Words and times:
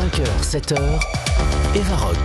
5h, 0.00 0.72
7h, 0.72 0.78
Eva 1.76 1.96
Rock. 1.96 2.16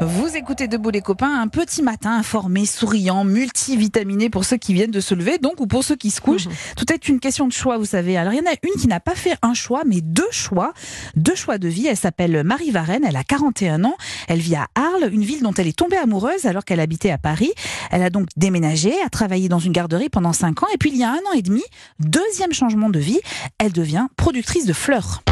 Vous 0.00 0.34
écoutez 0.34 0.66
Debout 0.66 0.90
les 0.90 1.00
copains, 1.00 1.40
un 1.40 1.46
petit 1.46 1.80
matin 1.80 2.10
informé, 2.10 2.66
souriant, 2.66 3.22
multivitaminé 3.22 4.30
pour 4.30 4.44
ceux 4.44 4.56
qui 4.56 4.74
viennent 4.74 4.90
de 4.90 4.98
se 4.98 5.14
lever, 5.14 5.38
donc 5.38 5.60
ou 5.60 5.68
pour 5.68 5.84
ceux 5.84 5.94
qui 5.94 6.10
se 6.10 6.20
couchent. 6.20 6.48
Tout 6.76 6.92
est 6.92 7.08
une 7.08 7.20
question 7.20 7.46
de 7.46 7.52
choix, 7.52 7.78
vous 7.78 7.84
savez. 7.84 8.16
Alors 8.16 8.32
il 8.32 8.38
y 8.38 8.40
en 8.40 8.50
a 8.50 8.56
une 8.64 8.80
qui 8.80 8.88
n'a 8.88 8.98
pas 8.98 9.14
fait 9.14 9.36
un 9.42 9.54
choix, 9.54 9.82
mais 9.86 10.00
deux 10.00 10.30
choix, 10.32 10.72
deux 11.14 11.36
choix 11.36 11.58
de 11.58 11.68
vie. 11.68 11.86
Elle 11.86 11.96
s'appelle 11.96 12.42
Marie 12.42 12.72
Varenne, 12.72 13.04
elle 13.06 13.16
a 13.16 13.22
41 13.22 13.84
ans, 13.84 13.96
elle 14.26 14.40
vit 14.40 14.56
à 14.56 14.66
Arles, 14.74 15.08
une 15.12 15.22
ville 15.22 15.44
dont 15.44 15.54
elle 15.54 15.68
est 15.68 15.78
tombée 15.78 15.98
amoureuse 15.98 16.46
alors 16.46 16.64
qu'elle 16.64 16.80
habitait 16.80 17.12
à 17.12 17.18
Paris. 17.18 17.52
Elle 17.92 18.02
a 18.02 18.10
donc 18.10 18.26
déménagé, 18.36 18.92
a 19.06 19.08
travaillé 19.08 19.48
dans 19.48 19.60
une 19.60 19.72
garderie 19.72 20.08
pendant 20.08 20.32
5 20.32 20.64
ans, 20.64 20.68
et 20.74 20.78
puis 20.78 20.90
il 20.90 20.96
y 20.96 21.04
a 21.04 21.12
un 21.12 21.30
an 21.30 21.36
et 21.36 21.42
demi, 21.42 21.62
deuxième 22.00 22.52
changement 22.52 22.90
de 22.90 22.98
vie, 22.98 23.20
elle 23.58 23.72
devient 23.72 24.08
productrice 24.16 24.66
de 24.66 24.72
fleurs. 24.72 25.22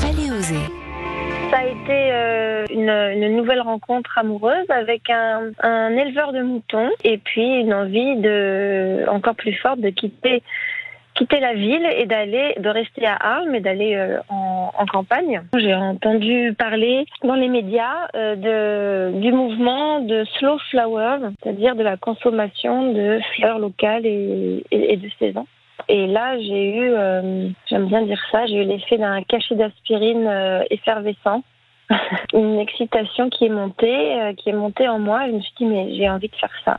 Fallait 0.00 0.30
oser. 0.30 0.56
Été 1.86 2.12
euh, 2.12 2.64
une, 2.68 3.36
nouvelle 3.36 3.60
rencontre 3.60 4.18
amoureuse 4.18 4.68
avec 4.70 5.08
un, 5.08 5.90
éleveur 5.90 6.32
de 6.32 6.42
moutons 6.42 6.90
et 7.04 7.16
puis 7.16 7.60
une 7.60 7.72
envie 7.72 8.16
de 8.16 9.04
encore 9.08 9.36
plus 9.36 9.52
forte 9.52 9.78
de 9.78 9.90
quitter 9.90 10.42
quitter 11.14 11.38
la 11.38 11.54
ville 11.54 11.86
et 11.96 12.06
d'aller 12.06 12.54
de 12.58 12.68
rester 12.68 13.06
à 13.06 13.14
Arles 13.14 13.50
mais 13.52 13.60
d'aller 13.60 13.94
euh, 13.94 14.18
en, 14.28 14.84
campagne. 14.86 15.42
J'ai 15.56 15.76
entendu 15.76 16.56
parler 16.58 17.04
dans 17.22 17.34
les 17.34 17.48
médias 17.48 18.08
euh, 18.16 18.34
de 18.34 19.20
du 19.20 19.30
mouvement 19.30 20.00
de 20.00 20.24
slow 20.38 20.58
flower, 20.70 21.18
c'est-à-dire 21.40 21.76
de 21.76 21.84
la 21.84 21.96
consommation 21.96 22.92
de 22.94 23.20
fleurs 23.36 23.60
locales 23.60 24.06
et, 24.06 24.64
et, 24.72 24.96
de 24.96 25.08
saison. 25.20 25.46
Et 25.88 26.08
là, 26.08 26.36
j'ai 26.40 26.78
eu, 26.78 26.90
j'aime 27.70 27.86
bien 27.86 28.02
dire 28.02 28.20
ça, 28.32 28.46
j'ai 28.46 28.56
eu 28.56 28.64
l'effet 28.64 28.98
d'un 28.98 29.22
cachet 29.22 29.54
d'aspirine 29.54 30.28
effervescent. 30.70 31.42
Une 32.32 32.58
excitation 32.58 33.30
qui 33.30 33.46
est 33.46 33.50
montée, 33.50 34.20
euh, 34.20 34.34
qui 34.34 34.50
est 34.50 34.54
montée 34.54 34.88
en 34.88 34.98
moi. 34.98 35.26
Et 35.26 35.30
je 35.30 35.36
me 35.36 35.40
suis 35.40 35.52
dit, 35.58 35.64
mais 35.64 35.94
j'ai 35.96 36.08
envie 36.08 36.28
de 36.28 36.36
faire 36.36 36.50
ça. 36.64 36.76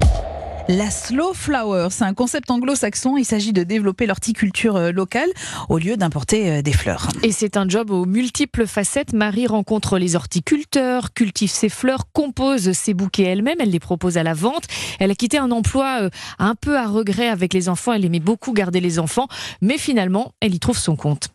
La 0.69 0.89
slow 0.89 1.33
flower, 1.33 1.87
c'est 1.91 2.03
un 2.03 2.13
concept 2.13 2.51
anglo-saxon. 2.51 3.15
Il 3.15 3.23
s'agit 3.23 3.53
de 3.53 3.63
développer 3.63 4.05
l'horticulture 4.05 4.75
euh, 4.75 4.91
locale 4.91 5.29
au 5.69 5.77
lieu 5.77 5.95
d'importer 5.95 6.51
euh, 6.51 6.61
des 6.61 6.73
fleurs. 6.73 7.07
Et 7.23 7.31
c'est 7.31 7.55
un 7.55 7.69
job 7.69 7.89
aux 7.89 8.05
multiples 8.05 8.67
facettes. 8.67 9.13
Marie 9.13 9.47
rencontre 9.47 9.97
les 9.97 10.17
horticulteurs, 10.17 11.13
cultive 11.13 11.49
ses 11.49 11.69
fleurs, 11.69 12.11
compose 12.11 12.73
ses 12.73 12.93
bouquets 12.93 13.23
elle-même, 13.23 13.55
elle 13.59 13.69
les 13.69 13.79
propose 13.79 14.17
à 14.17 14.23
la 14.23 14.33
vente. 14.33 14.67
Elle 14.99 15.11
a 15.11 15.15
quitté 15.15 15.37
un 15.37 15.51
emploi 15.51 16.09
un 16.37 16.55
peu 16.55 16.77
à 16.77 16.85
regret 16.85 17.29
avec 17.29 17.53
les 17.53 17.69
enfants. 17.69 17.93
Elle 17.93 18.03
aimait 18.03 18.19
beaucoup 18.19 18.51
garder 18.51 18.81
les 18.81 18.99
enfants, 18.99 19.27
mais 19.61 19.77
finalement, 19.77 20.33
elle 20.41 20.53
y 20.53 20.59
trouve 20.59 20.77
son 20.77 20.97
compte. 20.97 21.29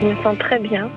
Je 0.00 0.06
me 0.06 0.22
sens 0.22 0.38
très 0.38 0.58
bien. 0.58 0.90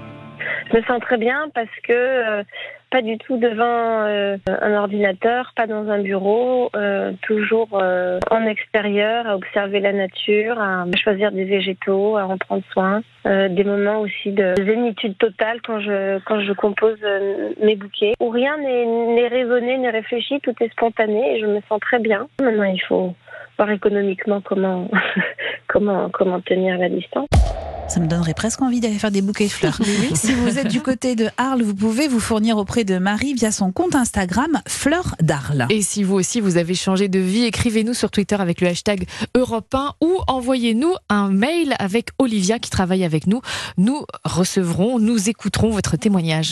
Je 0.70 0.78
me 0.78 0.84
sens 0.84 1.00
très 1.02 1.18
bien 1.18 1.50
parce 1.54 1.70
que 1.84 1.94
euh, 1.94 2.44
pas 2.92 3.02
du 3.02 3.18
tout 3.18 3.38
devant 3.38 4.04
euh, 4.06 4.38
un 4.48 4.74
ordinateur, 4.74 5.54
pas 5.56 5.66
dans 5.66 5.90
un 5.90 6.00
bureau, 6.00 6.70
euh, 6.76 7.14
toujours 7.22 7.70
euh, 7.74 8.20
en 8.30 8.46
extérieur, 8.46 9.28
à 9.28 9.36
observer 9.36 9.80
la 9.80 9.94
nature, 9.94 10.60
à 10.60 10.86
choisir 11.02 11.32
des 11.32 11.46
végétaux, 11.46 12.18
à 12.18 12.26
en 12.26 12.38
prendre 12.38 12.64
soin. 12.74 13.02
Euh, 13.26 13.48
des 13.48 13.64
moments 13.64 14.02
aussi 14.02 14.32
de 14.32 14.56
zénitude 14.58 15.18
totale 15.18 15.62
quand 15.66 15.80
je 15.80 16.20
quand 16.26 16.42
je 16.42 16.52
compose 16.52 16.98
euh, 17.04 17.52
mes 17.62 17.78
bouquets 17.78 18.14
où 18.20 18.30
rien 18.30 18.58
n'est 18.58 18.86
n'est 18.86 19.28
raisonné, 19.30 19.78
n'est 19.78 19.90
réfléchi, 19.90 20.42
tout 20.42 20.56
est 20.60 20.72
spontané 20.72 21.38
et 21.38 21.40
je 21.40 21.46
me 21.46 21.62
sens 21.70 21.80
très 21.80 22.00
bien. 22.00 22.28
Maintenant, 22.42 22.64
il 22.64 22.82
faut 22.82 23.16
voir 23.58 23.72
économiquement 23.72 24.42
comment 24.42 24.90
comment 25.68 26.10
comment 26.10 26.42
tenir 26.42 26.78
la 26.78 26.90
distance. 26.90 27.30
Ça 27.92 28.00
me 28.00 28.08
donnerait 28.08 28.34
presque 28.34 28.62
envie 28.62 28.80
d'aller 28.80 28.98
faire 28.98 29.12
des 29.12 29.22
bouquets 29.22 29.48
de 29.48 29.52
fleurs. 29.52 29.78
si 30.14 30.34
vous 30.34 30.58
êtes 30.58 30.70
du 30.70 30.80
côté 30.80 31.18
de 31.18 31.28
Arles, 31.36 31.62
vous 31.62 31.76
pouvez 31.76 32.08
vous 32.08 32.22
fournir 32.22 32.56
auprès 32.56 32.86
de 32.86 32.98
Marie 32.98 33.34
via 33.34 33.52
son 33.52 33.74
compte 33.74 33.96
Instagram 33.96 34.62
Fleurs 34.66 35.18
d'Arles. 35.22 35.66
Et 35.70 35.82
si 35.82 36.06
vous 36.06 36.16
aussi 36.16 36.40
vous 36.40 36.56
avez 36.56 36.74
changé 36.74 37.10
de 37.10 37.20
vie, 37.20 37.44
écrivez-nous 37.44 37.94
sur 37.94 38.10
Twitter 38.10 38.38
avec 38.40 38.62
le 38.62 38.70
hashtag 38.70 39.06
Europe 39.36 39.76
1 39.76 39.96
ou 40.00 40.20
envoyez-nous 40.28 40.94
un 41.10 41.32
mail 41.32 41.76
avec 41.80 42.12
Olivia 42.18 42.60
qui 42.60 42.70
travaille 42.70 43.04
avec 43.04 43.28
nous. 43.28 43.42
Nous 43.76 44.06
recevrons, 44.24 44.98
nous 44.98 45.30
écouterons 45.30 45.72
votre 45.72 45.98
témoignage. 45.98 46.50